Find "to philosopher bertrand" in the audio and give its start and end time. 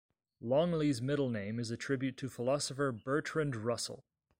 2.17-3.55